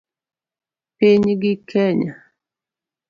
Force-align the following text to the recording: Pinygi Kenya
Pinygi 0.97 1.53
Kenya 1.69 2.13